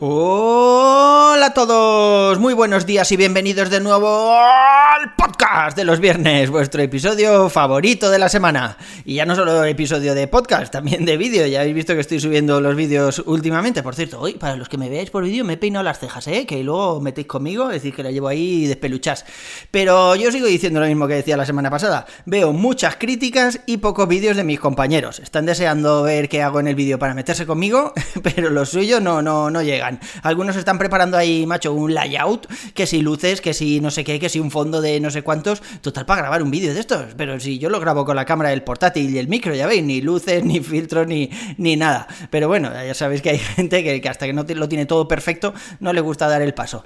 Hola 0.00 1.46
a 1.46 1.54
todos, 1.54 2.40
muy 2.40 2.52
buenos 2.52 2.84
días 2.84 3.12
y 3.12 3.16
bienvenidos 3.16 3.70
de 3.70 3.78
nuevo 3.78 4.34
al 4.34 5.14
podcast 5.14 5.76
de 5.76 5.84
los 5.84 6.00
viernes, 6.00 6.50
vuestro 6.50 6.82
episodio 6.82 7.48
favorito 7.48 8.10
de 8.10 8.18
la 8.18 8.28
semana. 8.28 8.76
Y 9.04 9.14
ya 9.14 9.24
no 9.24 9.36
solo 9.36 9.64
episodio 9.64 10.16
de 10.16 10.26
podcast, 10.26 10.72
también 10.72 11.04
de 11.04 11.16
vídeo, 11.16 11.46
ya 11.46 11.60
habéis 11.60 11.76
visto 11.76 11.94
que 11.94 12.00
estoy 12.00 12.18
subiendo 12.18 12.60
los 12.60 12.74
vídeos 12.74 13.22
últimamente. 13.24 13.84
Por 13.84 13.94
cierto, 13.94 14.18
hoy 14.20 14.34
para 14.34 14.56
los 14.56 14.68
que 14.68 14.78
me 14.78 14.90
veáis 14.90 15.10
por 15.10 15.22
vídeo 15.22 15.44
me 15.44 15.52
he 15.52 15.56
peinado 15.58 15.84
las 15.84 16.00
cejas, 16.00 16.26
¿eh? 16.26 16.44
que 16.44 16.64
luego 16.64 17.00
metéis 17.00 17.28
conmigo, 17.28 17.66
es 17.66 17.74
decir, 17.74 17.94
que 17.94 18.02
la 18.02 18.10
llevo 18.10 18.26
ahí 18.26 18.66
despeluchas. 18.66 19.24
Pero 19.70 20.16
yo 20.16 20.32
sigo 20.32 20.48
diciendo 20.48 20.80
lo 20.80 20.86
mismo 20.86 21.06
que 21.06 21.14
decía 21.14 21.36
la 21.36 21.46
semana 21.46 21.70
pasada, 21.70 22.04
veo 22.26 22.52
muchas 22.52 22.96
críticas 22.96 23.60
y 23.66 23.76
pocos 23.76 24.08
vídeos 24.08 24.36
de 24.36 24.42
mis 24.42 24.58
compañeros. 24.58 25.20
Están 25.20 25.46
deseando 25.46 26.02
ver 26.02 26.28
qué 26.28 26.42
hago 26.42 26.58
en 26.58 26.66
el 26.66 26.74
vídeo 26.74 26.98
para 26.98 27.14
meterse 27.14 27.46
conmigo, 27.46 27.92
pero 28.24 28.50
los 28.50 28.70
suyos 28.70 29.00
no, 29.00 29.22
no, 29.22 29.50
no 29.50 29.62
llegan. 29.62 29.83
Algunos 30.22 30.56
están 30.56 30.78
preparando 30.78 31.16
ahí, 31.16 31.46
macho, 31.46 31.72
un 31.72 31.94
layout, 31.94 32.46
que 32.74 32.86
si 32.86 33.02
luces, 33.02 33.40
que 33.40 33.54
si 33.54 33.80
no 33.80 33.90
sé 33.90 34.04
qué, 34.04 34.18
que 34.18 34.28
si 34.28 34.40
un 34.40 34.50
fondo 34.50 34.80
de 34.80 35.00
no 35.00 35.10
sé 35.10 35.22
cuántos, 35.22 35.62
total 35.80 36.06
para 36.06 36.22
grabar 36.22 36.42
un 36.42 36.50
vídeo 36.50 36.74
de 36.74 36.80
estos. 36.80 37.14
Pero 37.16 37.38
si 37.40 37.58
yo 37.58 37.70
lo 37.70 37.80
grabo 37.80 38.04
con 38.04 38.16
la 38.16 38.24
cámara 38.24 38.50
del 38.50 38.62
portátil 38.62 39.14
y 39.14 39.18
el 39.18 39.28
micro, 39.28 39.54
ya 39.54 39.66
veis, 39.66 39.82
ni 39.82 40.00
luces, 40.00 40.44
ni 40.44 40.60
filtros, 40.60 41.06
ni, 41.06 41.30
ni 41.58 41.76
nada. 41.76 42.06
Pero 42.30 42.48
bueno, 42.48 42.70
ya 42.72 42.94
sabéis 42.94 43.22
que 43.22 43.30
hay 43.30 43.38
gente 43.56 43.82
que, 43.82 44.08
hasta 44.08 44.26
que 44.26 44.32
no 44.32 44.44
lo 44.48 44.68
tiene 44.68 44.86
todo 44.86 45.08
perfecto, 45.08 45.54
no 45.80 45.92
le 45.92 46.00
gusta 46.00 46.28
dar 46.28 46.42
el 46.42 46.54
paso. 46.54 46.84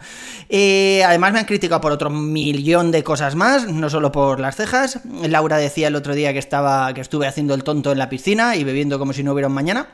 Eh, 0.49 1.03
además 1.05 1.33
me 1.33 1.41
han 1.41 1.45
criticado 1.45 1.81
por 1.81 1.93
otro 1.93 2.11
millón 2.11 2.91
de 2.91 3.03
cosas 3.03 3.35
más, 3.35 3.69
no 3.69 3.91
solo 3.91 4.13
por 4.13 4.41
las 4.41 4.57
cejas. 4.57 5.01
Laura 5.23 5.57
decía 5.57 5.89
el 5.89 5.97
otro 5.97 6.15
día 6.15 6.33
que 6.33 6.39
estaba, 6.39 6.93
que 6.95 7.01
estuve 7.01 7.27
haciendo 7.27 7.55
el 7.55 7.65
tonto 7.65 7.93
en 7.93 7.99
la 7.99 8.09
piscina 8.09 8.57
y 8.57 8.65
bebiendo 8.65 8.99
como 8.99 9.13
si 9.13 9.23
no 9.23 9.33
hubiera 9.33 9.49
un 9.49 9.55
mañana. 9.55 9.89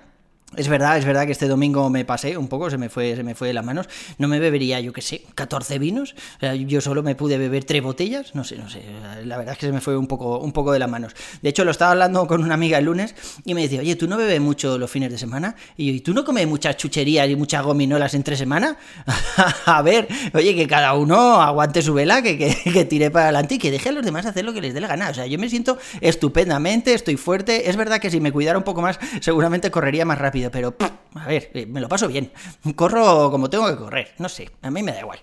Es 0.56 0.69
verdad, 0.69 0.98
es 0.98 1.05
verdad 1.05 1.27
que 1.27 1.33
este 1.33 1.48
domingo 1.48 1.91
me 1.91 2.05
pasé 2.05 2.36
un 2.36 2.48
poco, 2.48 2.70
se 2.70 2.78
me 2.78 2.88
fue, 2.88 3.16
se 3.16 3.22
me 3.22 3.34
fue 3.34 3.48
de 3.48 3.55
las 3.55 3.64
manos. 3.64 3.88
No 4.19 4.28
me 4.28 4.38
bebería, 4.38 4.80
yo 4.80 4.92
qué 4.92 5.02
sé, 5.02 5.22
14 5.34 5.78
vinos. 5.78 6.14
O 6.36 6.41
sea, 6.41 6.55
yo 6.55 6.80
solo 6.80 7.02
me 7.02 7.14
pude 7.14 7.38
beber 7.38 7.64
tres 7.64 7.83
botellas. 7.83 8.34
No 8.34 8.44
sé, 8.44 8.56
no 8.56 8.69
sé. 8.69 8.82
La 9.25 9.36
verdad 9.36 9.52
es 9.52 9.58
que 9.58 9.66
se 9.66 9.72
me 9.72 9.80
fue 9.80 9.97
un 9.97 10.06
poco, 10.06 10.38
un 10.38 10.52
poco 10.52 10.72
de 10.72 10.78
las 10.78 10.88
manos. 10.88 11.14
De 11.42 11.48
hecho, 11.48 11.64
lo 11.64 11.70
estaba 11.70 11.92
hablando 11.92 12.27
con 12.27 12.42
una 12.42 12.55
amiga 12.55 12.78
el 12.78 12.84
lunes 12.84 13.14
y 13.44 13.55
me 13.55 13.62
decía, 13.62 13.80
oye, 13.80 13.97
¿tú 13.97 14.06
no 14.06 14.16
bebes 14.16 14.41
mucho 14.41 14.78
los 14.78 14.91
fines 14.91 15.10
de 15.10 15.19
semana? 15.19 15.56
Y 15.77 15.86
yo, 15.86 15.92
¿y 15.92 16.00
tú 16.00 16.14
no 16.14 16.25
comes 16.25 16.47
muchas 16.47 16.77
chucherías 16.77 17.28
y 17.28 17.36
muchas 17.36 17.64
gominolas 17.64 18.14
entre 18.14 18.36
semana? 18.36 18.77
a 19.66 19.82
ver, 19.82 20.08
oye, 20.34 20.55
que 20.55 20.66
cada 20.66 20.94
uno 20.94 21.41
aguante 21.41 21.82
su 21.82 21.94
vela, 21.94 22.22
que, 22.22 22.36
que, 22.38 22.84
tire 22.84 23.10
para 23.10 23.27
adelante 23.27 23.56
y 23.56 23.58
que 23.58 23.70
deje 23.70 23.88
a 23.88 23.92
los 23.92 24.05
demás 24.05 24.27
hacer 24.27 24.44
lo 24.44 24.52
que 24.52 24.60
les 24.60 24.75
dé 24.75 24.80
la 24.80 24.88
gana. 24.88 25.10
O 25.10 25.14
sea, 25.14 25.27
yo 25.27 25.38
me 25.38 25.48
siento 25.48 25.78
estupendamente, 26.00 26.94
estoy 26.94 27.16
fuerte. 27.16 27.69
Es 27.69 27.77
verdad 27.77 28.00
que 28.00 28.10
si 28.10 28.20
me 28.20 28.32
cuidara 28.32 28.58
un 28.58 28.64
poco 28.64 28.82
más, 28.82 28.98
seguramente 29.20 29.70
correría 29.70 30.05
más 30.05 30.19
rápido 30.19 30.44
pero 30.50 30.75
a 31.14 31.27
ver, 31.27 31.50
eh, 31.55 31.67
me 31.67 31.81
lo 31.81 31.89
paso 31.89 32.09
bien. 32.09 32.33
Corro 32.75 33.31
como 33.31 33.48
tengo 33.48 33.67
que 33.69 33.77
correr, 33.77 34.14
no 34.19 34.28
sé, 34.28 34.50
a 34.62 34.70
mí 34.70 34.83
me 34.83 34.92
da 34.92 35.00
igual. 35.00 35.20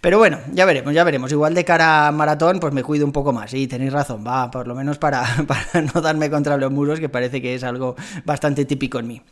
Pero 0.00 0.18
bueno, 0.18 0.38
ya 0.52 0.64
veremos, 0.64 0.94
ya 0.94 1.04
veremos. 1.04 1.30
Igual 1.30 1.54
de 1.54 1.64
cara 1.64 2.08
a 2.08 2.12
maratón, 2.12 2.58
pues 2.58 2.72
me 2.72 2.82
cuido 2.82 3.04
un 3.04 3.12
poco 3.12 3.32
más. 3.32 3.52
Y 3.54 3.66
tenéis 3.66 3.92
razón, 3.92 4.24
va, 4.26 4.50
por 4.50 4.66
lo 4.66 4.74
menos 4.74 4.98
para, 4.98 5.24
para 5.46 5.82
no 5.82 6.00
darme 6.00 6.30
contra 6.30 6.56
los 6.56 6.70
muros, 6.72 7.00
que 7.00 7.08
parece 7.08 7.42
que 7.42 7.54
es 7.54 7.64
algo 7.64 7.96
bastante 8.24 8.64
típico 8.64 8.98
en 8.98 9.08
mí. 9.08 9.22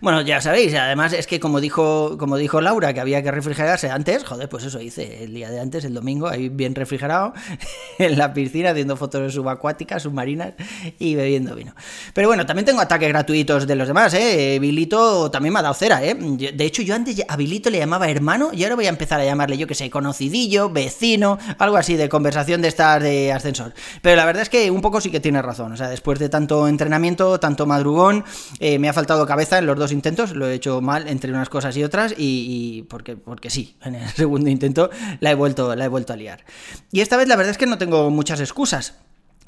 Bueno, 0.00 0.20
ya 0.22 0.40
sabéis, 0.40 0.74
además 0.74 1.12
es 1.12 1.26
que 1.26 1.40
como 1.40 1.60
dijo, 1.60 2.16
como 2.18 2.36
dijo 2.36 2.60
Laura, 2.60 2.92
que 2.92 3.00
había 3.00 3.22
que 3.22 3.30
refrigerarse 3.30 3.90
antes, 3.90 4.24
joder, 4.24 4.48
pues 4.48 4.64
eso 4.64 4.80
hice 4.80 5.24
el 5.24 5.34
día 5.34 5.50
de 5.50 5.60
antes, 5.60 5.84
el 5.84 5.94
domingo, 5.94 6.28
ahí 6.28 6.48
bien 6.48 6.74
refrigerado, 6.74 7.32
en 7.98 8.18
la 8.18 8.32
piscina, 8.32 8.70
haciendo 8.70 8.96
fotos 8.96 9.34
subacuáticas, 9.34 10.02
submarinas 10.02 10.54
y 10.98 11.14
bebiendo 11.14 11.54
vino. 11.54 11.74
Pero 12.12 12.28
bueno, 12.28 12.46
también 12.46 12.66
tengo 12.66 12.80
ataques 12.80 13.08
gratuitos 13.08 13.66
de 13.66 13.74
los 13.74 13.88
demás, 13.88 14.14
¿eh? 14.14 14.58
Bilito 14.60 15.30
también 15.30 15.52
me 15.52 15.60
ha 15.60 15.62
dado 15.62 15.74
cera, 15.74 16.02
¿eh? 16.04 16.14
De 16.14 16.64
hecho, 16.64 16.82
yo 16.82 16.94
antes 16.94 17.22
a 17.26 17.36
Bilito 17.36 17.70
le 17.70 17.78
llamaba 17.78 18.08
hermano 18.08 18.50
y 18.52 18.62
ahora 18.64 18.76
voy 18.76 18.86
a 18.86 18.90
empezar 18.90 19.20
a 19.20 19.24
llamarle, 19.24 19.56
yo 19.56 19.66
que 19.66 19.74
sé, 19.74 19.90
conocidillo, 19.90 20.70
vecino, 20.70 21.38
algo 21.58 21.76
así 21.76 21.96
de 21.96 22.08
conversación 22.08 22.62
de 22.62 22.68
estar 22.68 23.02
de 23.02 23.32
ascensor. 23.32 23.72
Pero 24.02 24.16
la 24.16 24.24
verdad 24.24 24.42
es 24.42 24.48
que 24.48 24.70
un 24.70 24.80
poco 24.80 25.00
sí 25.00 25.10
que 25.10 25.20
tiene 25.20 25.42
razón, 25.42 25.72
o 25.72 25.76
sea, 25.76 25.88
después 25.88 26.18
de 26.18 26.28
tanto 26.28 26.68
entrenamiento, 26.68 27.38
tanto 27.40 27.66
madrugón, 27.66 28.24
eh, 28.58 28.78
me 28.78 28.88
ha 28.88 28.92
faltado 28.92 29.26
cabeza 29.26 29.60
los 29.64 29.78
dos 29.78 29.92
intentos, 29.92 30.34
lo 30.34 30.48
he 30.48 30.54
hecho 30.54 30.80
mal 30.80 31.08
entre 31.08 31.30
unas 31.30 31.48
cosas 31.48 31.76
y 31.76 31.84
otras 31.84 32.14
y, 32.16 32.82
porque, 32.88 33.16
porque 33.16 33.50
sí, 33.50 33.76
en 33.84 33.96
el 33.96 34.08
segundo 34.10 34.50
intento 34.50 34.90
la 35.20 35.30
he, 35.30 35.34
vuelto, 35.34 35.74
la 35.74 35.84
he 35.84 35.88
vuelto 35.88 36.12
a 36.12 36.16
liar. 36.16 36.44
Y 36.92 37.00
esta 37.00 37.16
vez 37.16 37.28
la 37.28 37.36
verdad 37.36 37.52
es 37.52 37.58
que 37.58 37.66
no 37.66 37.78
tengo 37.78 38.10
muchas 38.10 38.40
excusas. 38.40 38.94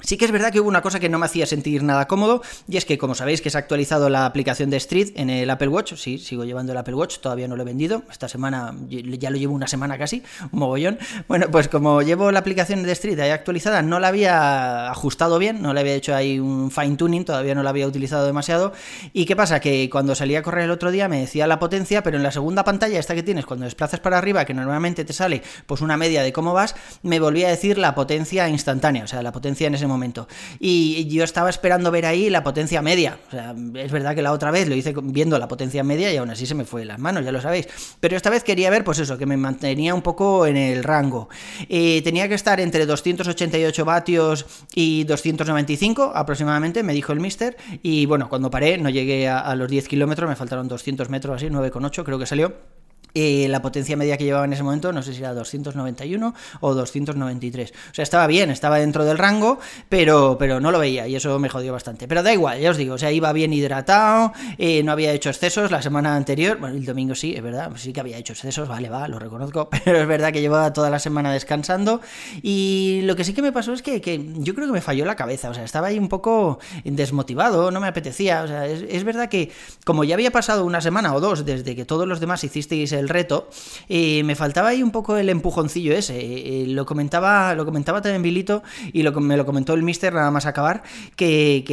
Sí 0.01 0.17
que 0.17 0.25
es 0.25 0.31
verdad 0.31 0.51
que 0.51 0.59
hubo 0.59 0.69
una 0.69 0.81
cosa 0.81 0.99
que 0.99 1.09
no 1.09 1.17
me 1.17 1.25
hacía 1.25 1.45
sentir 1.45 1.81
nada 1.83 2.07
cómodo, 2.07 2.41
y 2.67 2.77
es 2.77 2.85
que, 2.85 2.97
como 2.97 3.15
sabéis, 3.15 3.41
que 3.41 3.49
se 3.49 3.57
ha 3.57 3.61
actualizado 3.61 4.09
la 4.09 4.25
aplicación 4.25 4.69
de 4.69 4.77
Street 4.77 5.09
en 5.15 5.29
el 5.29 5.49
Apple 5.49 5.69
Watch. 5.69 5.95
Sí, 5.95 6.19
sigo 6.19 6.45
llevando 6.45 6.71
el 6.71 6.77
Apple 6.77 6.93
Watch, 6.93 7.17
todavía 7.19 7.47
no 7.47 7.55
lo 7.55 7.63
he 7.63 7.65
vendido. 7.65 8.03
Esta 8.11 8.27
semana, 8.27 8.75
ya 8.89 9.29
lo 9.31 9.37
llevo 9.37 9.55
una 9.55 9.67
semana 9.67 9.97
casi, 9.97 10.23
un 10.51 10.59
mogollón. 10.59 10.99
Bueno, 11.27 11.47
pues 11.51 11.67
como 11.67 12.03
llevo 12.03 12.31
la 12.31 12.39
aplicación 12.39 12.83
de 12.83 12.91
Street 12.91 13.19
ahí 13.19 13.31
actualizada, 13.31 13.81
no 13.81 13.99
la 13.99 14.09
había 14.09 14.89
ajustado 14.89 15.39
bien, 15.39 15.61
no 15.61 15.73
le 15.73 15.79
había 15.79 15.95
hecho 15.95 16.15
ahí 16.15 16.39
un 16.39 16.69
fine 16.69 16.95
tuning, 16.95 17.25
todavía 17.25 17.55
no 17.55 17.63
la 17.63 17.71
había 17.71 17.87
utilizado 17.87 18.25
demasiado. 18.25 18.73
¿Y 19.13 19.25
qué 19.25 19.35
pasa? 19.35 19.59
Que 19.59 19.89
cuando 19.89 20.13
salí 20.13 20.35
a 20.35 20.43
correr 20.43 20.65
el 20.65 20.71
otro 20.71 20.91
día 20.91 21.07
me 21.07 21.19
decía 21.19 21.47
la 21.47 21.59
potencia, 21.59 22.03
pero 22.03 22.17
en 22.17 22.23
la 22.23 22.31
segunda 22.31 22.63
pantalla, 22.63 22.99
esta 22.99 23.15
que 23.15 23.23
tienes, 23.23 23.45
cuando 23.45 23.65
desplazas 23.65 23.99
para 23.99 24.19
arriba, 24.19 24.45
que 24.45 24.53
normalmente 24.53 25.05
te 25.05 25.13
sale 25.13 25.41
pues 25.65 25.81
una 25.81 25.97
media 25.97 26.21
de 26.21 26.31
cómo 26.31 26.53
vas, 26.53 26.75
me 27.01 27.19
volvía 27.19 27.47
a 27.47 27.51
decir 27.51 27.77
la 27.77 27.95
potencia 27.95 28.47
instantánea, 28.47 29.03
o 29.03 29.07
sea, 29.07 29.23
la 29.23 29.31
potencia 29.31 29.67
en 29.67 29.75
ese 29.75 29.86
momento. 29.87 30.27
Y 30.59 31.07
yo 31.07 31.23
estaba 31.23 31.49
esperando 31.49 31.91
ver 31.91 32.05
ahí 32.05 32.29
la 32.29 32.43
potencia 32.43 32.81
media. 32.81 33.19
O 33.27 33.31
sea, 33.31 33.55
es 33.75 33.91
verdad 33.91 34.15
que 34.15 34.21
la 34.21 34.31
otra 34.31 34.51
vez 34.51 34.67
lo 34.67 34.75
hice 34.75 34.93
viendo 35.01 35.37
la 35.39 35.47
potencia 35.47 35.83
media 35.83 36.11
y 36.13 36.17
aún 36.17 36.29
así 36.29 36.45
se 36.45 36.55
me 36.55 36.65
fue 36.65 36.81
de 36.81 36.85
las 36.85 36.99
manos, 36.99 37.25
ya 37.25 37.31
lo 37.31 37.41
sabéis. 37.41 37.67
Pero 37.99 38.15
esta 38.15 38.29
vez 38.29 38.43
quería 38.43 38.69
ver, 38.69 38.83
pues 38.83 38.99
eso, 38.99 39.17
que 39.17 39.25
me 39.25 39.37
mantenía 39.37 39.93
un 39.93 40.01
poco 40.01 40.45
en 40.45 40.57
el 40.57 40.83
rango. 40.83 41.29
Eh, 41.69 42.01
tenía 42.03 42.27
que 42.27 42.35
estar 42.35 42.59
entre 42.59 42.85
288 42.85 43.85
vatios 43.85 44.45
y 44.73 45.03
295 45.05 46.11
aproximadamente, 46.15 46.83
me 46.83 46.93
dijo 46.93 47.13
el 47.13 47.19
mister. 47.19 47.57
Y 47.83 48.05
bueno, 48.05 48.29
cuando 48.29 48.49
paré, 48.49 48.77
no 48.77 48.89
llegué 48.89 49.27
a, 49.27 49.39
a 49.39 49.55
los 49.55 49.69
10 49.69 49.87
kilómetros, 49.87 50.29
me 50.29 50.35
faltaron 50.35 50.67
200 50.67 51.09
metros 51.09 51.37
así, 51.37 51.47
9,8 51.47 52.03
creo 52.03 52.19
que 52.19 52.25
salió. 52.25 52.76
Eh, 53.19 53.47
la 53.49 53.63
potencia 53.63 53.97
media 53.97 54.15
que 54.15 54.25
llevaba 54.25 54.45
en 54.45 54.53
ese 54.53 54.61
momento, 54.61 54.93
no 54.93 55.01
sé 55.01 55.11
si 55.11 55.21
era 55.21 55.33
291 55.33 56.35
o 56.59 56.73
293. 56.75 57.71
O 57.71 57.93
sea, 57.95 58.03
estaba 58.03 58.27
bien, 58.27 58.51
estaba 58.51 58.77
dentro 58.77 59.05
del 59.05 59.17
rango, 59.17 59.57
pero, 59.89 60.37
pero 60.37 60.59
no 60.59 60.69
lo 60.69 60.77
veía 60.77 61.07
y 61.07 61.15
eso 61.15 61.39
me 61.39 61.49
jodió 61.49 61.73
bastante. 61.73 62.07
Pero 62.07 62.21
da 62.21 62.31
igual, 62.31 62.59
ya 62.59 62.69
os 62.69 62.77
digo, 62.77 62.93
o 62.93 62.97
sea, 62.99 63.11
iba 63.11 63.33
bien 63.33 63.53
hidratado, 63.53 64.33
eh, 64.59 64.83
no 64.83 64.91
había 64.91 65.13
hecho 65.13 65.31
excesos 65.31 65.71
la 65.71 65.81
semana 65.81 66.15
anterior, 66.15 66.59
bueno, 66.59 66.75
el 66.75 66.85
domingo 66.85 67.15
sí, 67.15 67.33
es 67.35 67.41
verdad, 67.41 67.71
sí 67.75 67.91
que 67.91 68.01
había 68.01 68.17
hecho 68.17 68.33
excesos, 68.33 68.69
vale, 68.69 68.87
va, 68.87 69.07
lo 69.07 69.17
reconozco, 69.17 69.67
pero 69.83 69.99
es 69.99 70.07
verdad 70.07 70.31
que 70.31 70.41
llevaba 70.41 70.71
toda 70.71 70.91
la 70.91 70.99
semana 70.99 71.33
descansando 71.33 72.01
y 72.43 73.01
lo 73.03 73.15
que 73.15 73.23
sí 73.23 73.33
que 73.33 73.41
me 73.41 73.51
pasó 73.51 73.73
es 73.73 73.81
que, 73.81 73.99
yo 74.35 74.53
creo 74.53 74.67
que 74.67 74.73
me 74.73 74.81
falló 74.81 75.05
la 75.05 75.15
cabeza, 75.15 75.49
o 75.49 75.55
sea, 75.55 75.63
estaba 75.63 75.87
ahí 75.87 75.97
un 75.97 76.07
poco 76.07 76.59
desmotivado, 76.83 77.71
no 77.71 77.79
me 77.79 77.87
apetecía, 77.87 78.43
o 78.43 78.47
sea, 78.47 78.67
es, 78.67 78.85
es 78.87 79.03
verdad 79.03 79.27
que 79.27 79.51
como 79.85 80.03
ya 80.03 80.13
había 80.13 80.29
pasado 80.29 80.63
una 80.65 80.81
semana 80.81 81.15
o 81.15 81.19
dos 81.19 81.45
desde 81.45 81.75
que 81.75 81.83
todos 81.83 82.07
los 82.07 82.19
demás 82.19 82.43
hicisteis 82.43 82.91
el 82.91 83.06
reto, 83.09 83.49
y 83.87 84.21
me 84.23 84.35
faltaba 84.35 84.69
ahí 84.69 84.83
un 84.83 84.91
poco 84.91 85.17
el 85.17 85.29
empujoncillo 85.29 85.93
ese. 85.93 86.17
Eh, 86.17 86.65
lo 86.67 86.85
comentaba, 86.85 87.53
lo 87.55 87.65
comentaba 87.65 88.01
también 88.01 88.21
Bilito 88.21 88.63
y 88.93 89.03
lo, 89.03 89.11
me 89.19 89.37
lo 89.37 89.45
comentó 89.45 89.73
el 89.73 89.83
mister 89.83 90.13
nada 90.13 90.31
más 90.31 90.45
acabar, 90.45 90.83
que, 91.15 91.63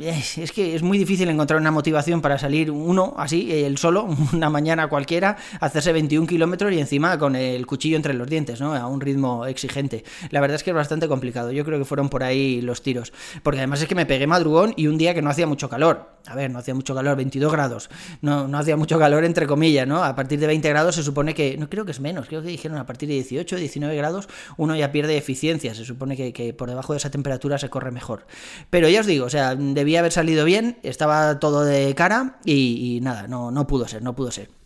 es, 0.00 0.52
que 0.52 0.74
es 0.74 0.82
muy 0.82 0.98
difícil 0.98 1.28
encontrar 1.28 1.60
una 1.60 1.70
motivación 1.70 2.20
para 2.20 2.38
salir 2.38 2.70
uno 2.70 3.14
así, 3.18 3.50
el 3.52 3.78
solo, 3.78 4.08
una 4.32 4.50
mañana 4.50 4.88
cualquiera, 4.88 5.36
hacerse 5.60 5.92
21 5.92 6.26
kilómetros 6.26 6.72
y 6.72 6.80
encima 6.80 7.18
con 7.18 7.36
el 7.36 7.66
cuchillo 7.66 7.96
entre 7.96 8.14
los 8.14 8.28
dientes, 8.28 8.60
¿no? 8.60 8.74
A 8.74 8.86
un 8.86 9.00
ritmo 9.00 9.46
exigente. 9.46 10.04
La 10.30 10.40
verdad 10.40 10.56
es 10.56 10.62
que 10.62 10.70
es 10.70 10.76
bastante 10.76 11.08
complicado. 11.08 11.52
Yo 11.52 11.64
creo 11.64 11.78
que 11.78 11.84
fueron 11.84 12.08
por 12.08 12.22
ahí 12.22 12.60
los 12.60 12.82
tiros. 12.82 13.12
Porque 13.42 13.58
además 13.58 13.82
es 13.82 13.88
que 13.88 13.94
me 13.94 14.06
pegué 14.06 14.26
madrugón 14.26 14.74
y 14.76 14.86
un 14.86 14.98
día 14.98 15.14
que 15.14 15.22
no 15.22 15.30
hacía 15.30 15.46
mucho 15.46 15.68
calor. 15.68 16.14
A 16.26 16.34
ver, 16.34 16.50
no 16.50 16.58
hacía 16.58 16.74
mucho 16.74 16.94
calor, 16.94 17.16
22 17.16 17.52
grados. 17.52 17.90
No, 18.22 18.48
no 18.48 18.58
hacía 18.58 18.76
mucho 18.76 18.98
calor 18.98 19.24
entre 19.24 19.46
comillas, 19.46 19.86
¿no? 19.86 20.02
A 20.02 20.14
partir 20.14 20.40
de 20.40 20.46
20 20.46 20.68
grados 20.74 20.96
se 20.96 21.02
supone 21.02 21.34
que, 21.34 21.56
no 21.56 21.70
creo 21.70 21.84
que 21.84 21.92
es 21.92 22.00
menos, 22.00 22.26
creo 22.26 22.42
que 22.42 22.48
dijeron 22.48 22.78
a 22.78 22.86
partir 22.86 23.08
de 23.08 23.14
18, 23.14 23.56
19 23.56 23.96
grados 23.96 24.28
uno 24.56 24.74
ya 24.74 24.92
pierde 24.92 25.16
eficiencia, 25.16 25.74
se 25.74 25.84
supone 25.84 26.16
que, 26.32 26.54
por 26.54 26.68
debajo 26.68 26.92
de 26.92 26.98
esa 26.98 27.10
temperatura 27.10 27.58
se 27.58 27.70
corre 27.70 27.90
mejor. 27.90 28.26
Pero 28.70 28.88
ya 28.88 29.00
os 29.00 29.06
digo, 29.06 29.26
o 29.26 29.30
sea, 29.30 29.54
debía 29.54 30.00
haber 30.00 30.12
salido 30.12 30.44
bien, 30.44 30.78
estaba 30.82 31.38
todo 31.38 31.64
de 31.64 31.94
cara 31.94 32.38
y, 32.44 32.96
y 32.96 33.00
nada, 33.00 33.28
no, 33.28 33.50
no 33.50 33.66
pudo 33.66 33.86
ser, 33.88 34.02
no 34.02 34.14
pudo 34.14 34.30
ser. 34.30 34.63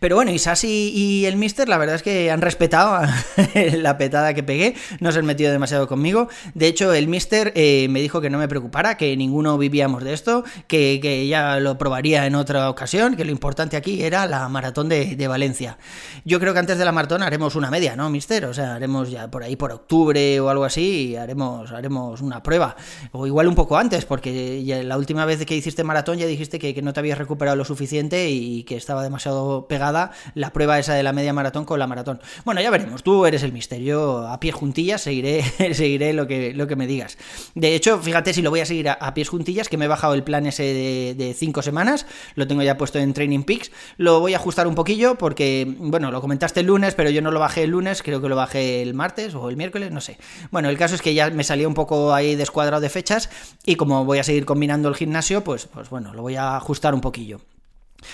Pero 0.00 0.16
bueno, 0.16 0.30
Isasi 0.30 0.92
y 0.94 1.26
el 1.26 1.36
Mister, 1.36 1.68
la 1.68 1.78
verdad 1.78 1.96
es 1.96 2.02
que 2.02 2.30
han 2.30 2.40
respetado 2.40 3.06
la 3.72 3.98
petada 3.98 4.34
que 4.34 4.42
pegué, 4.42 4.74
no 5.00 5.12
se 5.12 5.18
han 5.18 5.26
metido 5.26 5.52
demasiado 5.52 5.88
conmigo. 5.88 6.28
De 6.54 6.66
hecho, 6.66 6.92
el 6.92 7.08
Mister 7.08 7.52
eh, 7.54 7.86
me 7.90 8.00
dijo 8.00 8.20
que 8.20 8.30
no 8.30 8.38
me 8.38 8.48
preocupara, 8.48 8.96
que 8.96 9.16
ninguno 9.16 9.58
vivíamos 9.58 10.04
de 10.04 10.12
esto, 10.12 10.44
que, 10.66 10.98
que, 11.02 11.26
ya 11.28 11.60
lo 11.60 11.78
probaría 11.78 12.26
en 12.26 12.34
otra 12.34 12.70
ocasión, 12.70 13.16
que 13.16 13.24
lo 13.24 13.30
importante 13.30 13.76
aquí 13.76 14.02
era 14.02 14.26
la 14.26 14.48
maratón 14.48 14.88
de, 14.88 15.16
de, 15.16 15.28
Valencia. 15.28 15.78
Yo 16.24 16.40
creo 16.40 16.52
que 16.52 16.60
antes 16.60 16.78
de 16.78 16.84
la 16.84 16.92
maratón 16.92 17.22
haremos 17.22 17.54
una 17.54 17.70
media, 17.70 17.96
¿no, 17.96 18.08
Mister? 18.10 18.46
O 18.46 18.54
sea, 18.54 18.74
haremos 18.76 19.10
ya 19.10 19.30
por 19.30 19.42
ahí 19.42 19.56
por 19.56 19.72
octubre 19.72 20.40
o 20.40 20.48
algo 20.48 20.64
así, 20.64 21.16
haremos, 21.16 21.70
haremos 21.72 22.20
una 22.20 22.42
prueba. 22.42 22.76
O 23.12 23.26
igual 23.26 23.48
un 23.48 23.54
poco 23.54 23.76
antes, 23.76 24.04
porque 24.04 24.62
la 24.84 24.96
última 24.96 25.24
vez 25.24 25.44
que 25.44 25.54
hiciste 25.54 25.84
maratón 25.84 26.18
ya 26.18 26.26
dijiste 26.26 26.58
que, 26.58 26.74
que 26.74 26.82
no 26.82 26.92
te 26.92 27.00
habías 27.00 27.18
recuperado 27.18 27.56
lo 27.56 27.64
suficiente 27.64 28.30
y 28.30 28.62
que 28.64 28.76
estaba 28.76 29.02
demasiado 29.02 29.57
pegada 29.66 30.12
la 30.34 30.52
prueba 30.52 30.78
esa 30.78 30.94
de 30.94 31.02
la 31.02 31.12
media 31.12 31.32
maratón 31.32 31.64
con 31.64 31.78
la 31.78 31.86
maratón. 31.86 32.20
Bueno, 32.44 32.60
ya 32.60 32.70
veremos, 32.70 33.02
tú 33.02 33.26
eres 33.26 33.42
el 33.42 33.52
misterio, 33.52 34.28
a 34.28 34.38
pies 34.40 34.54
juntillas 34.54 35.00
seguiré, 35.00 35.42
seguiré 35.74 36.12
lo 36.12 36.26
que, 36.26 36.52
lo 36.54 36.66
que 36.66 36.76
me 36.76 36.86
digas. 36.86 37.18
De 37.54 37.74
hecho, 37.74 37.98
fíjate 37.98 38.32
si 38.32 38.42
lo 38.42 38.50
voy 38.50 38.60
a 38.60 38.66
seguir 38.66 38.88
a, 38.88 39.14
pies 39.14 39.28
juntillas, 39.28 39.68
que 39.68 39.76
me 39.76 39.86
he 39.86 39.88
bajado 39.88 40.14
el 40.14 40.22
plan 40.22 40.46
ese 40.46 40.62
de, 40.62 41.14
de 41.16 41.34
cinco 41.34 41.62
semanas, 41.62 42.06
lo 42.34 42.46
tengo 42.46 42.62
ya 42.62 42.76
puesto 42.76 42.98
en 42.98 43.12
Training 43.14 43.42
Peaks, 43.42 43.72
lo 43.96 44.20
voy 44.20 44.34
a 44.34 44.36
ajustar 44.36 44.66
un 44.66 44.74
poquillo 44.74 45.16
porque, 45.16 45.66
bueno, 45.78 46.10
lo 46.10 46.20
comentaste 46.20 46.60
el 46.60 46.66
lunes, 46.66 46.94
pero 46.94 47.10
yo 47.10 47.22
no 47.22 47.30
lo 47.30 47.40
bajé 47.40 47.64
el 47.64 47.70
lunes, 47.70 48.02
creo 48.02 48.20
que 48.20 48.28
lo 48.28 48.36
bajé 48.36 48.82
el 48.82 48.94
martes 48.94 49.34
o 49.34 49.48
el 49.48 49.56
miércoles, 49.56 49.90
no 49.90 50.00
sé. 50.00 50.18
Bueno, 50.50 50.68
el 50.68 50.78
caso 50.78 50.94
es 50.94 51.02
que 51.02 51.14
ya 51.14 51.30
me 51.30 51.44
salió 51.44 51.68
un 51.68 51.74
poco 51.74 52.14
ahí 52.14 52.36
descuadrado 52.36 52.80
de 52.80 52.88
fechas 52.88 53.30
y 53.64 53.76
como 53.76 54.04
voy 54.04 54.18
a 54.18 54.24
seguir 54.24 54.44
combinando 54.44 54.88
el 54.88 54.94
gimnasio, 54.94 55.44
pues, 55.44 55.66
pues 55.66 55.90
bueno, 55.90 56.14
lo 56.14 56.22
voy 56.22 56.36
a 56.36 56.56
ajustar 56.56 56.94
un 56.94 57.00
poquillo. 57.00 57.40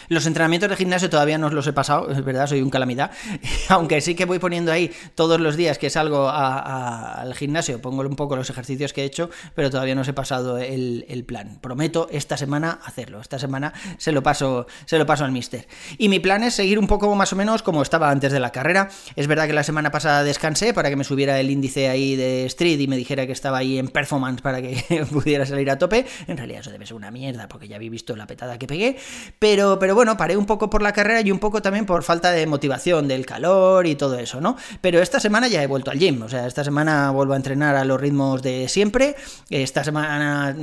Los 0.08 0.26
entrenamientos 0.26 0.70
de 0.70 0.76
gimnasio 0.76 1.10
todavía 1.10 1.38
no 1.38 1.48
os 1.48 1.52
los 1.52 1.66
he 1.66 1.72
pasado, 1.72 2.10
es 2.10 2.24
verdad, 2.24 2.46
soy 2.46 2.62
un 2.62 2.70
calamidad. 2.70 3.10
Aunque 3.68 4.00
sí 4.00 4.14
que 4.14 4.24
voy 4.24 4.38
poniendo 4.38 4.72
ahí 4.72 4.90
todos 5.14 5.40
los 5.40 5.56
días 5.56 5.78
que 5.78 5.90
salgo 5.90 6.28
al 6.28 7.34
gimnasio, 7.34 7.80
pongo 7.80 8.02
un 8.02 8.16
poco 8.16 8.36
los 8.36 8.48
ejercicios 8.50 8.92
que 8.92 9.02
he 9.02 9.04
hecho, 9.04 9.30
pero 9.54 9.70
todavía 9.70 9.94
no 9.94 10.02
os 10.02 10.08
he 10.08 10.12
pasado 10.12 10.58
el, 10.58 11.04
el, 11.08 11.24
plan. 11.24 11.58
Prometo 11.60 12.08
esta 12.10 12.36
semana 12.36 12.80
hacerlo. 12.84 13.20
Esta 13.20 13.38
semana 13.38 13.72
se 13.98 14.12
lo 14.12 14.22
paso, 14.22 14.66
se 14.86 14.98
lo 14.98 15.06
paso 15.06 15.24
al 15.24 15.32
mister. 15.32 15.66
Y 15.98 16.08
mi 16.08 16.20
plan 16.20 16.42
es 16.42 16.54
seguir 16.54 16.78
un 16.78 16.86
poco 16.86 17.14
más 17.14 17.32
o 17.32 17.36
menos 17.36 17.62
como 17.62 17.82
estaba 17.82 18.10
antes 18.10 18.32
de 18.32 18.40
la 18.40 18.50
carrera. 18.50 18.88
Es 19.16 19.26
verdad 19.26 19.46
que 19.46 19.52
la 19.52 19.64
semana 19.64 19.90
pasada 19.90 20.22
descansé 20.22 20.74
para 20.74 20.90
que 20.90 20.96
me 20.96 21.04
subiera 21.04 21.38
el 21.40 21.50
índice 21.50 21.88
ahí 21.88 22.16
de 22.16 22.46
street 22.46 22.80
y 22.80 22.88
me 22.88 22.96
dijera 22.96 23.26
que 23.26 23.32
estaba 23.32 23.58
ahí 23.58 23.78
en 23.78 23.88
performance 23.88 24.42
para 24.42 24.60
que 24.60 25.06
pudiera 25.12 25.46
salir 25.46 25.70
a 25.70 25.78
tope. 25.78 26.06
En 26.26 26.36
realidad 26.36 26.60
eso 26.60 26.70
debe 26.70 26.86
ser 26.86 26.96
una 26.96 27.10
mierda 27.10 27.48
porque 27.48 27.68
ya 27.68 27.76
habéis 27.76 27.90
visto 27.90 28.16
la 28.16 28.26
petada 28.26 28.58
que 28.58 28.66
pegué, 28.66 28.96
pero 29.38 29.73
pero, 29.78 29.94
bueno, 29.94 30.16
paré 30.16 30.36
un 30.36 30.46
poco 30.46 30.70
por 30.70 30.82
la 30.82 30.92
carrera 30.92 31.20
y 31.20 31.30
un 31.30 31.38
poco 31.38 31.62
también 31.62 31.86
por 31.86 32.02
falta 32.02 32.30
de 32.30 32.46
motivación, 32.46 33.08
del 33.08 33.26
calor 33.26 33.86
y 33.86 33.94
todo 33.94 34.18
eso, 34.18 34.40
¿no? 34.40 34.56
Pero 34.80 35.00
esta 35.00 35.20
semana 35.20 35.48
ya 35.48 35.62
he 35.62 35.66
vuelto 35.66 35.90
al 35.90 35.98
gym, 35.98 36.22
o 36.22 36.28
sea, 36.28 36.46
esta 36.46 36.64
semana 36.64 37.10
vuelvo 37.10 37.34
a 37.34 37.36
entrenar 37.36 37.76
a 37.76 37.84
los 37.84 38.00
ritmos 38.00 38.42
de 38.42 38.68
siempre, 38.68 39.16
esta 39.50 39.84
semana, 39.84 40.56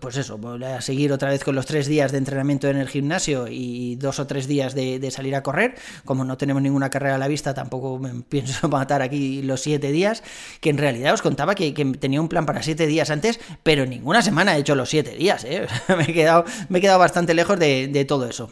pues 0.00 0.16
eso, 0.16 0.38
voy 0.38 0.62
a 0.64 0.80
seguir 0.80 1.12
otra 1.12 1.30
vez 1.30 1.44
con 1.44 1.54
los 1.54 1.66
tres 1.66 1.86
días 1.86 2.12
de 2.12 2.18
entrenamiento 2.18 2.68
en 2.68 2.76
el 2.76 2.88
gimnasio 2.88 3.46
y 3.48 3.96
dos 3.96 4.18
o 4.18 4.26
tres 4.26 4.46
días 4.46 4.74
de, 4.74 5.10
salir 5.10 5.36
a 5.36 5.42
correr, 5.42 5.74
como 6.04 6.24
no 6.24 6.36
tenemos 6.36 6.62
ninguna 6.62 6.90
carrera 6.90 7.16
a 7.16 7.18
la 7.18 7.28
vista, 7.28 7.54
tampoco 7.54 7.98
me 7.98 8.10
pienso 8.28 8.68
matar 8.68 9.02
aquí 9.02 9.42
los 9.42 9.60
siete 9.60 9.92
días, 9.92 10.22
que 10.60 10.70
en 10.70 10.78
realidad 10.78 11.14
os 11.14 11.22
contaba 11.22 11.54
que, 11.54 11.72
tenía 11.98 12.20
un 12.20 12.28
plan 12.28 12.46
para 12.46 12.62
siete 12.62 12.86
días 12.86 13.10
antes, 13.10 13.38
pero 13.62 13.86
ninguna 13.86 14.22
semana 14.22 14.56
he 14.56 14.60
hecho 14.60 14.74
los 14.74 14.88
siete 14.88 15.16
días, 15.16 15.44
¿eh? 15.44 15.66
me, 15.96 16.04
he 16.04 16.12
quedado, 16.12 16.44
me 16.68 16.78
he 16.78 16.80
quedado 16.80 16.98
bastante 16.98 17.34
lejos 17.34 17.58
de 17.58 18.04
todo 18.08 18.28
eso. 18.28 18.50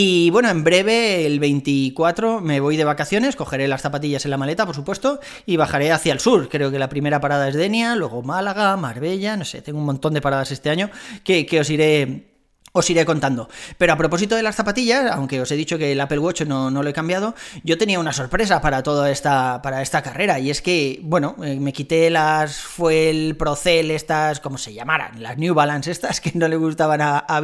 Y 0.00 0.30
bueno, 0.30 0.48
en 0.48 0.62
breve, 0.62 1.26
el 1.26 1.40
24, 1.40 2.40
me 2.40 2.60
voy 2.60 2.76
de 2.76 2.84
vacaciones, 2.84 3.34
cogeré 3.34 3.66
las 3.66 3.82
zapatillas 3.82 4.24
en 4.24 4.30
la 4.30 4.36
maleta, 4.36 4.64
por 4.64 4.76
supuesto, 4.76 5.18
y 5.44 5.56
bajaré 5.56 5.90
hacia 5.90 6.12
el 6.12 6.20
sur. 6.20 6.48
Creo 6.48 6.70
que 6.70 6.78
la 6.78 6.88
primera 6.88 7.20
parada 7.20 7.48
es 7.48 7.56
Denia, 7.56 7.96
luego 7.96 8.22
Málaga, 8.22 8.76
Marbella, 8.76 9.36
no 9.36 9.44
sé, 9.44 9.60
tengo 9.60 9.80
un 9.80 9.86
montón 9.86 10.14
de 10.14 10.20
paradas 10.20 10.52
este 10.52 10.70
año 10.70 10.88
que, 11.24 11.46
que 11.46 11.58
os 11.58 11.68
iré 11.68 12.37
os 12.78 12.90
iré 12.90 13.04
contando. 13.04 13.48
Pero 13.76 13.92
a 13.92 13.96
propósito 13.96 14.36
de 14.36 14.42
las 14.42 14.56
zapatillas, 14.56 15.10
aunque 15.12 15.40
os 15.40 15.50
he 15.50 15.56
dicho 15.56 15.78
que 15.78 15.92
el 15.92 16.00
Apple 16.00 16.18
Watch 16.18 16.42
no, 16.42 16.70
no, 16.70 16.82
lo 16.82 16.88
he 16.88 16.92
cambiado, 16.92 17.34
yo 17.64 17.76
tenía 17.78 17.98
una 17.98 18.12
sorpresa 18.12 18.60
para 18.60 18.82
toda 18.82 19.10
esta, 19.10 19.60
para 19.62 19.82
esta 19.82 20.02
carrera. 20.02 20.38
Y 20.38 20.50
es 20.50 20.62
que, 20.62 21.00
bueno, 21.02 21.36
eh, 21.42 21.58
me 21.58 21.72
quité 21.72 22.10
las 22.10 22.60
Fuel 22.60 23.36
Procel, 23.36 23.90
estas, 23.90 24.40
como 24.40 24.58
se 24.58 24.72
llamaran, 24.72 25.22
las 25.22 25.38
New 25.38 25.54
Balance 25.54 25.90
estas, 25.90 26.20
que 26.22 26.32
no 26.34 26.48
le 26.48 26.56
gustaban 26.56 27.00
a, 27.00 27.24
a 27.28 27.40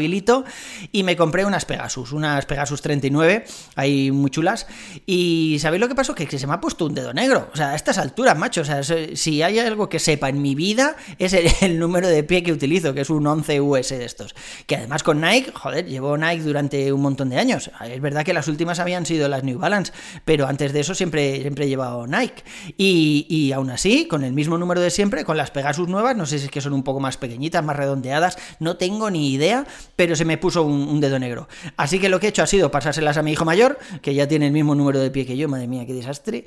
y 0.92 1.02
me 1.02 1.16
compré 1.16 1.44
unas 1.44 1.64
Pegasus, 1.64 2.12
unas 2.12 2.46
Pegasus 2.46 2.82
39, 2.82 3.44
ahí 3.76 4.10
muy 4.10 4.30
chulas. 4.30 4.66
Y 5.06 5.58
¿sabéis 5.60 5.80
lo 5.80 5.88
que 5.88 5.94
pasó? 5.94 6.14
Que, 6.14 6.26
se 6.26 6.46
me 6.46 6.54
ha 6.54 6.60
puesto 6.60 6.86
un 6.86 6.94
dedo 6.94 7.12
negro. 7.12 7.48
O 7.52 7.56
sea, 7.56 7.70
a 7.70 7.74
estas 7.74 7.98
alturas, 7.98 8.36
macho, 8.36 8.60
o 8.62 8.64
sea, 8.64 8.82
si 8.82 9.42
hay 9.42 9.58
algo 9.58 9.88
que 9.88 9.98
sepa 9.98 10.28
en 10.28 10.42
mi 10.42 10.54
vida, 10.54 10.96
es 11.18 11.32
el, 11.32 11.50
el 11.60 11.78
número 11.78 12.08
de 12.08 12.22
pie 12.22 12.42
que 12.42 12.52
utilizo, 12.52 12.94
que 12.94 13.00
es 13.00 13.10
un 13.10 13.26
11 13.26 13.60
US 13.60 13.88
de 13.90 14.04
estos. 14.04 14.34
Que 14.66 14.76
además 14.76 15.02
con 15.02 15.23
Nike, 15.24 15.52
joder, 15.54 15.86
llevo 15.86 16.16
Nike 16.18 16.42
durante 16.42 16.92
un 16.92 17.00
montón 17.00 17.30
de 17.30 17.38
años. 17.38 17.70
Es 17.88 18.00
verdad 18.00 18.24
que 18.24 18.34
las 18.34 18.46
últimas 18.48 18.78
habían 18.78 19.06
sido 19.06 19.28
las 19.28 19.42
New 19.42 19.58
Balance, 19.58 19.92
pero 20.24 20.46
antes 20.46 20.72
de 20.72 20.80
eso 20.80 20.94
siempre, 20.94 21.40
siempre 21.40 21.64
he 21.64 21.68
llevado 21.68 22.06
Nike. 22.06 22.42
Y, 22.76 23.26
y 23.28 23.52
aún 23.52 23.70
así, 23.70 24.06
con 24.06 24.22
el 24.22 24.32
mismo 24.32 24.58
número 24.58 24.80
de 24.80 24.90
siempre, 24.90 25.24
con 25.24 25.36
las 25.36 25.50
Pegasus 25.50 25.88
nuevas, 25.88 26.16
no 26.16 26.26
sé 26.26 26.38
si 26.38 26.46
es 26.46 26.50
que 26.50 26.60
son 26.60 26.74
un 26.74 26.82
poco 26.82 27.00
más 27.00 27.16
pequeñitas, 27.16 27.64
más 27.64 27.76
redondeadas, 27.76 28.36
no 28.60 28.76
tengo 28.76 29.10
ni 29.10 29.32
idea, 29.32 29.66
pero 29.96 30.16
se 30.16 30.24
me 30.24 30.36
puso 30.36 30.62
un, 30.62 31.00
dedo 31.00 31.18
negro. 31.18 31.48
Así 31.76 31.98
que 31.98 32.08
lo 32.08 32.20
que 32.20 32.26
he 32.26 32.30
hecho 32.30 32.42
ha 32.42 32.46
sido 32.46 32.70
pasárselas 32.70 33.16
a 33.16 33.22
mi 33.22 33.32
hijo 33.32 33.44
mayor, 33.44 33.78
que 34.02 34.14
ya 34.14 34.28
tiene 34.28 34.46
el 34.46 34.52
mismo 34.52 34.74
número 34.74 35.00
de 35.00 35.10
pie 35.10 35.26
que 35.26 35.36
yo, 35.36 35.48
madre 35.48 35.66
mía, 35.66 35.86
qué 35.86 35.94
desastre, 35.94 36.44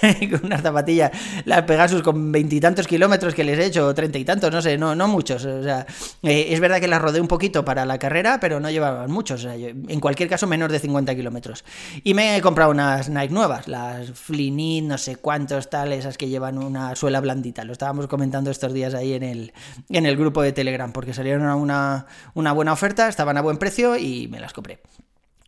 con 0.30 0.46
unas 0.46 0.62
zapatillas, 0.62 1.10
las 1.44 1.62
Pegasus 1.62 2.02
con 2.02 2.32
veintitantos 2.32 2.86
kilómetros 2.86 3.34
que 3.34 3.44
les 3.44 3.58
he 3.58 3.66
hecho, 3.66 3.94
treinta 3.94 4.18
y 4.18 4.24
tantos, 4.24 4.50
no 4.50 4.62
sé, 4.62 4.78
no, 4.78 4.94
no 4.94 5.08
muchos. 5.08 5.44
O 5.44 5.62
sea, 5.62 5.86
eh, 6.22 6.48
es 6.50 6.60
verdad 6.60 6.80
que 6.80 6.88
las 6.88 7.00
rodé 7.00 7.20
un 7.20 7.28
poquito 7.28 7.64
para 7.64 7.84
la 7.84 7.98
carrera, 8.04 8.38
pero 8.38 8.60
no 8.60 8.70
llevaban 8.70 9.10
muchos, 9.10 9.46
en 9.46 10.00
cualquier 10.00 10.28
caso 10.28 10.46
menos 10.46 10.70
de 10.70 10.78
50 10.78 11.14
kilómetros. 11.14 11.64
Y 12.02 12.12
me 12.12 12.36
he 12.36 12.42
comprado 12.42 12.70
unas 12.70 13.08
Nike 13.08 13.32
nuevas, 13.32 13.66
las 13.66 14.10
Flynit, 14.10 14.84
no 14.84 14.98
sé 14.98 15.16
cuántos 15.16 15.70
tal, 15.70 15.90
esas 15.94 16.18
que 16.18 16.28
llevan 16.28 16.58
una 16.58 16.94
suela 16.96 17.20
blandita. 17.20 17.64
Lo 17.64 17.72
estábamos 17.72 18.06
comentando 18.06 18.50
estos 18.50 18.74
días 18.74 18.92
ahí 18.92 19.14
en 19.14 19.22
el, 19.22 19.52
en 19.88 20.04
el 20.04 20.18
grupo 20.18 20.42
de 20.42 20.52
Telegram, 20.52 20.92
porque 20.92 21.14
salieron 21.14 21.46
a 21.46 21.56
una, 21.56 22.06
una 22.34 22.52
buena 22.52 22.74
oferta, 22.74 23.08
estaban 23.08 23.38
a 23.38 23.40
buen 23.40 23.56
precio 23.56 23.96
y 23.96 24.28
me 24.28 24.38
las 24.38 24.52
compré. 24.52 24.80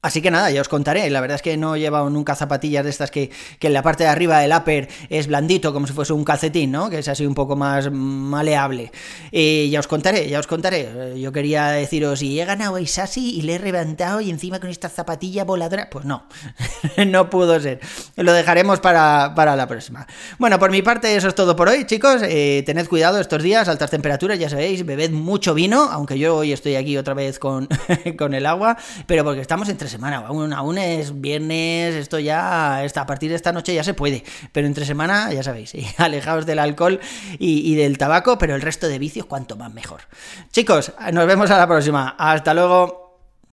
Así 0.06 0.22
que 0.22 0.30
nada, 0.30 0.52
ya 0.52 0.60
os 0.60 0.68
contaré. 0.68 1.10
La 1.10 1.20
verdad 1.20 1.34
es 1.34 1.42
que 1.42 1.56
no 1.56 1.74
he 1.74 1.80
llevado 1.80 2.08
nunca 2.10 2.36
zapatillas 2.36 2.84
de 2.84 2.90
estas 2.90 3.10
que, 3.10 3.32
en 3.60 3.72
la 3.72 3.82
parte 3.82 4.04
de 4.04 4.10
arriba 4.10 4.38
del 4.38 4.52
upper 4.52 4.88
es 5.10 5.26
blandito, 5.26 5.72
como 5.72 5.88
si 5.88 5.92
fuese 5.92 6.12
un 6.12 6.22
calcetín, 6.22 6.70
¿no? 6.70 6.88
Que 6.88 7.00
es 7.00 7.08
así 7.08 7.26
un 7.26 7.34
poco 7.34 7.56
más 7.56 7.90
maleable. 7.90 8.92
Y 9.32 9.68
ya 9.68 9.80
os 9.80 9.88
contaré, 9.88 10.28
ya 10.28 10.38
os 10.38 10.46
contaré. 10.46 11.18
Yo 11.20 11.32
quería 11.32 11.70
deciros, 11.70 12.20
si 12.20 12.38
he 12.38 12.44
ganado 12.44 12.76
a 12.76 12.80
Isasi 12.80 13.36
y 13.36 13.42
le 13.42 13.56
he 13.56 13.58
reventado 13.58 14.20
y 14.20 14.30
encima 14.30 14.60
con 14.60 14.70
esta 14.70 14.88
zapatilla 14.88 15.42
voladora, 15.42 15.90
pues 15.90 16.04
no, 16.04 16.28
no 17.08 17.28
pudo 17.28 17.58
ser. 17.58 17.80
Lo 18.14 18.32
dejaremos 18.32 18.78
para, 18.78 19.34
la 19.34 19.66
próxima. 19.66 20.06
Bueno, 20.38 20.60
por 20.60 20.70
mi 20.70 20.82
parte 20.82 21.16
eso 21.16 21.26
es 21.26 21.34
todo 21.34 21.56
por 21.56 21.68
hoy, 21.68 21.84
chicos. 21.84 22.22
Eh, 22.22 22.62
tened 22.64 22.86
cuidado 22.86 23.18
estos 23.18 23.42
días, 23.42 23.66
altas 23.66 23.90
temperaturas, 23.90 24.38
ya 24.38 24.48
sabéis, 24.48 24.86
bebed 24.86 25.10
mucho 25.10 25.52
vino, 25.52 25.88
aunque 25.90 26.16
yo 26.16 26.36
hoy 26.36 26.52
estoy 26.52 26.76
aquí 26.76 26.96
otra 26.96 27.14
vez 27.14 27.40
con, 27.40 27.68
con 28.16 28.34
el 28.34 28.46
agua, 28.46 28.76
pero 29.08 29.24
porque 29.24 29.40
estamos 29.40 29.68
entre 29.68 29.88
semana. 29.96 30.18
Aún, 30.18 30.78
es 30.78 31.20
viernes, 31.20 31.94
esto 31.94 32.18
ya, 32.18 32.84
está, 32.84 33.02
a 33.02 33.06
partir 33.06 33.30
de 33.30 33.36
esta 33.36 33.52
noche 33.52 33.74
ya 33.74 33.84
se 33.84 33.94
puede. 33.94 34.24
Pero 34.52 34.66
entre 34.66 34.84
semana, 34.84 35.32
ya 35.32 35.42
sabéis, 35.42 35.74
alejaos 35.98 36.46
del 36.46 36.58
alcohol 36.58 37.00
y, 37.38 37.72
y 37.72 37.74
del 37.74 37.98
tabaco, 37.98 38.38
pero 38.38 38.54
el 38.54 38.62
resto 38.62 38.88
de 38.88 38.98
vicios, 38.98 39.26
cuanto 39.26 39.56
más 39.56 39.72
mejor. 39.72 40.02
Chicos, 40.52 40.92
nos 41.12 41.26
vemos 41.26 41.50
a 41.50 41.58
la 41.58 41.66
próxima. 41.66 42.14
Hasta 42.18 42.54
luego. 42.54 43.05